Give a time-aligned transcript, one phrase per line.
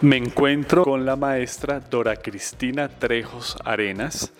[0.00, 4.32] Me encuentro con la maestra Dora Cristina Trejos Arenas.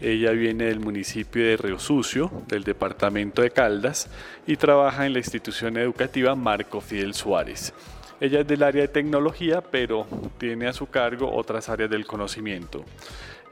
[0.00, 4.08] Ella viene del municipio de Río Sucio, del departamento de Caldas,
[4.46, 7.74] y trabaja en la institución educativa Marco Fidel Suárez.
[8.20, 10.06] Ella es del área de tecnología, pero
[10.38, 12.84] tiene a su cargo otras áreas del conocimiento.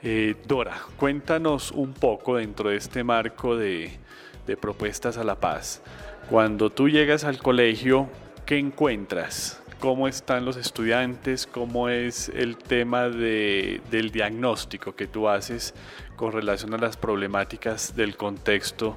[0.00, 3.98] Eh, Dora, cuéntanos un poco dentro de este marco de,
[4.46, 5.82] de propuestas a la paz.
[6.30, 8.08] Cuando tú llegas al colegio,
[8.46, 9.60] ¿qué encuentras?
[9.80, 15.74] Cómo están los estudiantes, cómo es el tema de, del diagnóstico que tú haces
[16.16, 18.96] con relación a las problemáticas del contexto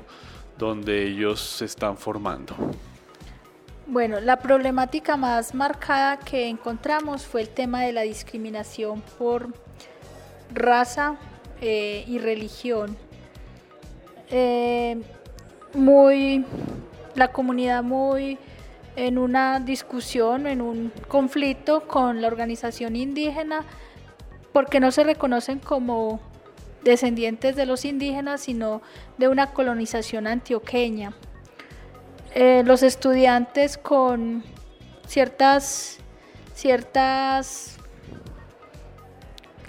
[0.58, 2.56] donde ellos se están formando.
[3.88, 9.50] Bueno, la problemática más marcada que encontramos fue el tema de la discriminación por
[10.54, 11.18] raza
[11.60, 12.96] eh, y religión.
[14.30, 15.02] Eh,
[15.74, 16.46] muy,
[17.16, 18.38] la comunidad muy
[18.96, 23.66] en una discusión, en un conflicto con la organización indígena,
[24.52, 26.20] porque no se reconocen como
[26.84, 28.82] descendientes de los indígenas, sino
[29.18, 31.14] de una colonización antioqueña.
[32.34, 34.44] Eh, los estudiantes con
[35.08, 35.98] ciertas,
[36.54, 37.78] ciertas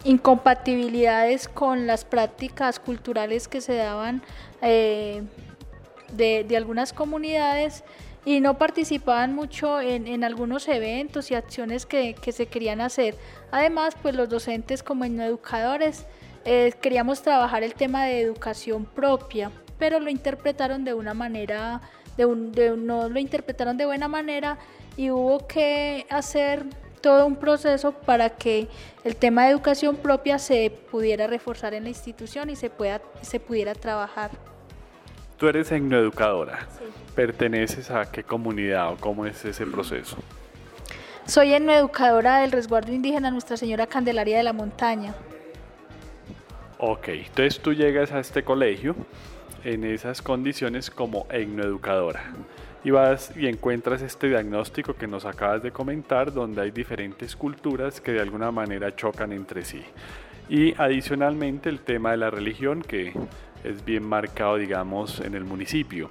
[0.05, 4.23] incompatibilidades con las prácticas culturales que se daban
[4.63, 5.23] eh,
[6.13, 7.85] de, de algunas comunidades,
[8.25, 13.17] y no participaban mucho en, algunos eventos y acciones que, se querían hacer.
[13.51, 16.07] Además, pues los docentes como educadores
[16.45, 21.81] eh, queríamos trabajar el tema de educación propia, pero lo interpretaron de una manera,
[22.17, 24.59] de no lo interpretaron de buena manera
[24.97, 26.67] y hubo que hacer
[27.01, 28.69] todo un proceso para que
[29.03, 33.41] el tema de educación propia se pudiera reforzar en la institución y se, pueda, se
[33.41, 34.31] pudiera trabajar.
[35.43, 36.69] Tú eres etnoeducadora.
[36.79, 36.85] Sí.
[37.17, 40.17] ¿Perteneces a qué comunidad o cómo es ese proceso?
[41.27, 45.17] Soy etnoeducadora del resguardo indígena Nuestra Señora Candelaria de la Montaña.
[46.79, 48.95] Ok, entonces tú llegas a este colegio
[49.65, 52.23] en esas condiciones como etnoeducadora
[52.85, 58.01] y vas y encuentras este diagnóstico que nos acabas de comentar donde hay diferentes culturas
[58.01, 59.83] que de alguna manera chocan entre sí.
[60.49, 63.13] Y adicionalmente el tema de la religión que
[63.65, 66.11] es bien marcado, digamos, en el municipio.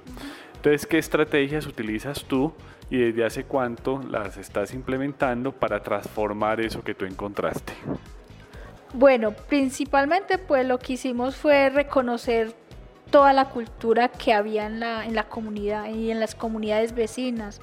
[0.56, 2.52] Entonces, ¿qué estrategias utilizas tú
[2.88, 7.72] y desde hace cuánto las estás implementando para transformar eso que tú encontraste?
[8.94, 12.54] Bueno, principalmente pues lo que hicimos fue reconocer
[13.10, 17.60] toda la cultura que había en la, en la comunidad y en las comunidades vecinas,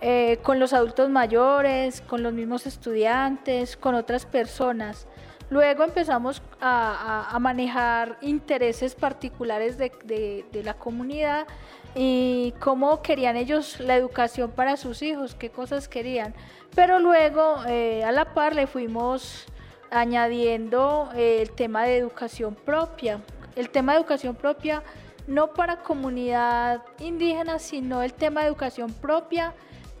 [0.00, 5.06] eh, con los adultos mayores, con los mismos estudiantes, con otras personas.
[5.50, 11.48] Luego empezamos a, manejar intereses particulares de, la comunidad
[11.96, 16.34] y cómo querían ellos la educación para sus hijos, qué cosas querían.
[16.76, 19.46] Pero luego eh, a la par le fuimos
[19.90, 23.20] añadiendo eh, el tema de educación propia.
[23.56, 24.84] El tema de educación propia
[25.26, 29.52] no para comunidad indígena, sino el tema de educación propia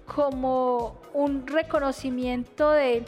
[0.06, 3.04] como un reconocimiento de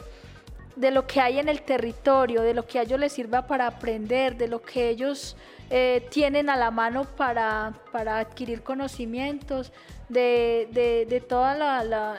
[0.75, 3.67] de lo que hay en el territorio, de lo que a ellos les sirva para
[3.67, 5.35] aprender, de lo que ellos
[5.69, 9.71] eh, tienen a la mano para, adquirir conocimientos,
[10.09, 11.57] de, todas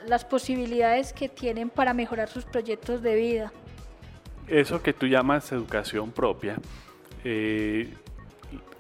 [0.06, 3.53] las posibilidades que tienen para mejorar sus proyectos de vida.
[4.49, 6.56] Eso que tú llamas educación propia,
[7.25, 7.93] eh,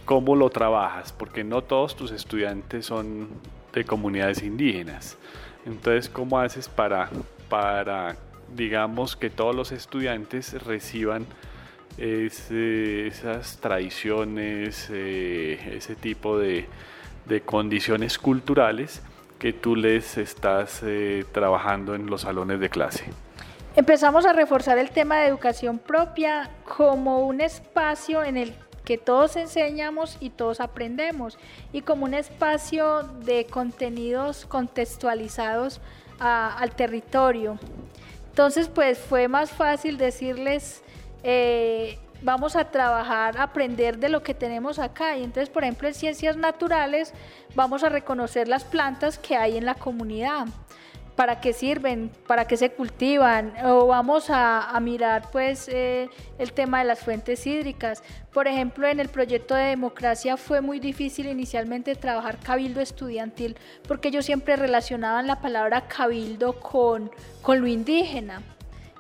[0.04, 1.12] ¿cómo lo trabajas?
[1.12, 3.28] Porque no todos tus estudiantes son
[3.72, 5.16] de comunidades indígenas.
[5.64, 7.08] Entonces, ¿cómo haces para,
[7.48, 8.16] para
[8.54, 11.26] digamos, que todos los estudiantes reciban
[11.96, 16.66] esas tradiciones, ese tipo de,
[17.44, 19.02] condiciones culturales
[19.38, 20.82] que tú les estás
[21.32, 23.04] trabajando en los salones de clase.
[23.76, 28.54] Empezamos a reforzar el tema de educación propia como un espacio en el
[28.84, 31.38] que todos enseñamos y todos aprendemos
[31.72, 35.80] y como un espacio de contenidos contextualizados
[36.20, 37.58] al territorio.
[38.34, 40.82] Entonces, pues fue más fácil decirles,
[41.22, 45.16] eh, vamos a trabajar, aprender de lo que tenemos acá.
[45.16, 47.12] Y entonces, por ejemplo, en ciencias naturales,
[47.54, 50.46] vamos a reconocer las plantas que hay en la comunidad
[51.16, 56.80] para qué sirven, para qué se cultivan, o vamos a, mirar pues eh, el tema
[56.80, 58.02] de las fuentes hídricas.
[58.32, 63.56] Por ejemplo, en el proyecto de democracia fue muy difícil inicialmente trabajar cabildo estudiantil,
[63.86, 67.10] porque ellos siempre relacionaban la palabra cabildo con,
[67.42, 68.42] con lo indígena.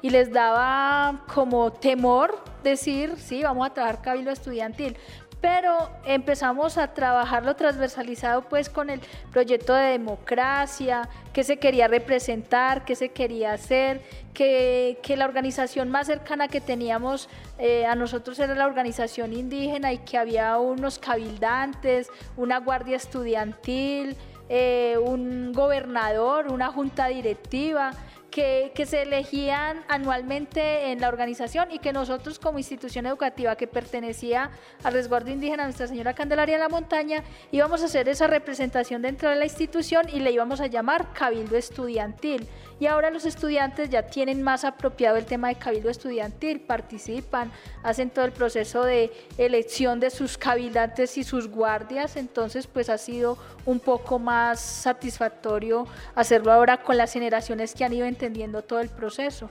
[0.00, 4.96] Y les daba como temor decir, sí, vamos a trabajar cabildo estudiantil,
[5.44, 12.86] pero empezamos a trabajarlo transversalizado pues con el proyecto de democracia, qué se quería representar,
[12.86, 14.00] qué se quería hacer,
[14.32, 19.98] que, la organización más cercana que teníamos eh, a nosotros era la organización indígena y
[19.98, 22.08] que había unos cabildantes,
[22.38, 24.16] una guardia estudiantil,
[24.48, 27.90] eh, un gobernador, una junta directiva
[28.34, 34.50] que, se elegían anualmente en la organización y que nosotros como institución educativa que pertenecía
[34.82, 37.22] al resguardo indígena Nuestra Señora Candelaria de la Montaña
[37.52, 41.56] íbamos a hacer esa representación dentro de la institución y le íbamos a llamar Cabildo
[41.56, 42.48] Estudiantil.
[42.80, 47.52] Y ahora los estudiantes ya tienen más apropiado el tema de Cabildo Estudiantil, participan,
[47.84, 52.98] hacen todo el proceso de elección de sus cabildantes y sus guardias, entonces pues ha
[52.98, 58.80] sido un poco más satisfactorio hacerlo ahora con las generaciones que han ido entendiendo todo
[58.80, 59.50] el proceso.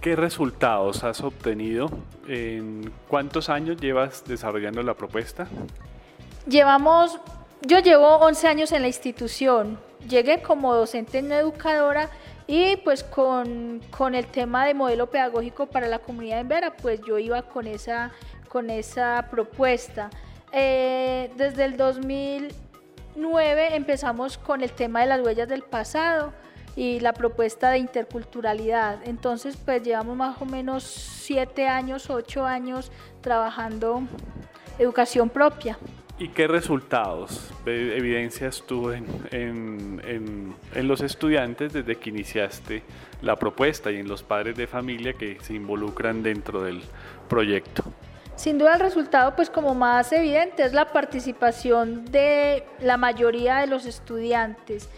[0.00, 1.88] ¿Qué resultados has obtenido?
[2.28, 5.48] ¿En cuántos años llevas desarrollando la propuesta?
[6.46, 7.18] Llevamos,
[7.62, 9.78] yo llevo 11 años en la institución.
[10.06, 12.10] Llegué como docente no educadora
[12.46, 17.00] y pues con, con, el tema de modelo pedagógico para la comunidad en Vera, pues
[17.00, 18.12] yo iba con esa,
[18.48, 20.10] con esa propuesta.
[20.52, 26.32] Eh, desde el 2009 empezamos con el tema de las huellas del pasado
[26.76, 29.00] y la propuesta de interculturalidad.
[29.04, 32.92] Entonces, pues llevamos más o menos siete años, ocho años
[33.22, 34.02] trabajando
[34.78, 35.78] educación propia.
[36.18, 42.82] ¿Y qué resultados evidencias tú en, en, en, los estudiantes desde que iniciaste
[43.20, 46.80] la propuesta y en los padres de familia que se involucran dentro del
[47.28, 47.84] proyecto?
[48.34, 53.66] Sin duda el resultado, pues como más evidente, es la participación de la mayoría de
[53.66, 54.88] los estudiantes.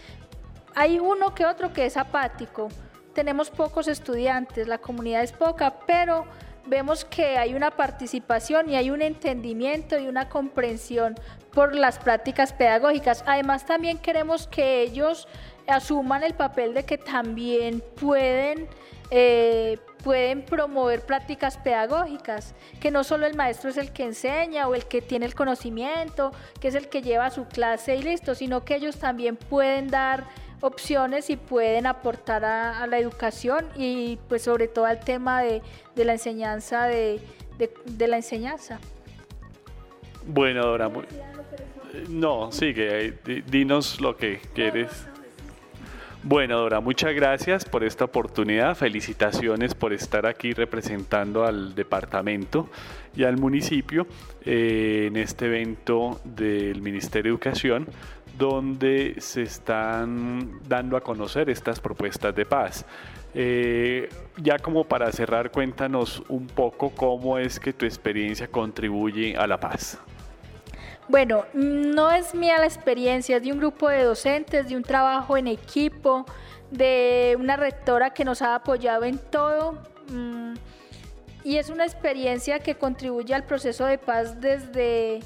[0.75, 2.69] Hay uno que otro que es apático.
[3.13, 6.25] Tenemos pocos estudiantes, la comunidad es poca, pero
[6.69, 11.15] vemos que hay una participación y hay un entendimiento y una comprensión
[11.51, 13.23] por las prácticas pedagógicas.
[13.25, 15.27] Además, también queremos que ellos
[15.67, 18.67] asuman el papel de que también pueden,
[19.11, 24.75] eh, pueden promover prácticas pedagógicas, que no solo el maestro es el que enseña o
[24.75, 28.63] el que tiene el conocimiento, que es el que lleva su clase y listo, sino
[28.63, 30.25] que ellos también pueden dar
[30.61, 35.61] opciones y pueden aportar a, la educación y pues sobre todo al tema de,
[35.95, 37.19] la enseñanza de,
[37.97, 38.79] la enseñanza.
[40.25, 40.91] Bueno, Dora,
[42.09, 43.13] no, sigue,
[43.47, 45.07] dinos lo que quieres.
[46.21, 48.75] Bueno, Dora, muchas gracias por esta oportunidad.
[48.75, 52.69] Felicitaciones por estar aquí representando al departamento
[53.15, 54.05] y al municipio
[54.45, 57.87] eh, en este evento del Ministerio de Educación
[58.37, 62.85] donde se están dando a conocer estas propuestas de paz.
[63.33, 69.45] Eh, ya como para cerrar, cuéntanos un poco cómo es que tu experiencia contribuye a
[69.45, 69.99] la paz.
[71.07, 75.37] Bueno, no es mía la experiencia, es de un grupo de docentes, de un trabajo
[75.37, 76.25] en equipo,
[76.71, 79.79] de una rectora que nos ha apoyado en todo.
[80.09, 80.53] Mm,
[81.43, 85.21] y es una experiencia que contribuye al proceso de paz desde,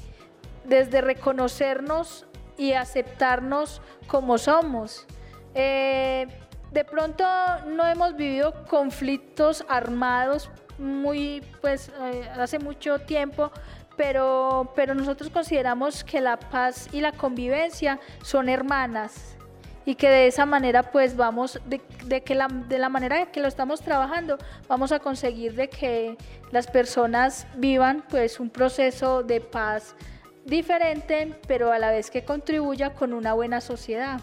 [0.64, 5.06] desde reconocernos y aceptarnos como somos.
[5.54, 6.26] Eh,
[6.72, 7.24] de pronto
[7.66, 13.52] no hemos vivido conflictos armados muy, pues, eh, hace mucho tiempo,
[13.96, 19.36] pero, pero nosotros consideramos que la paz y la convivencia son hermanas
[19.86, 23.48] y que de esa manera pues vamos, de, que la, de la manera que lo
[23.48, 26.16] estamos trabajando, vamos a conseguir de que
[26.50, 29.94] las personas vivan pues un proceso de paz
[30.44, 34.20] diferente, pero a la vez que contribuya con una buena sociedad.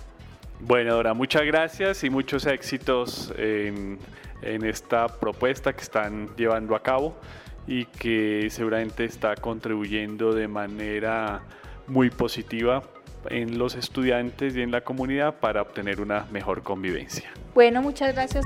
[0.59, 3.99] Bueno, Dora, muchas gracias y muchos éxitos en,
[4.43, 7.15] esta propuesta que están llevando a cabo
[7.67, 11.41] y que seguramente está contribuyendo de manera
[11.87, 12.81] muy positiva
[13.29, 17.29] en los estudiantes y en la comunidad para obtener una mejor convivencia.
[17.53, 18.45] Bueno, muchas gracias.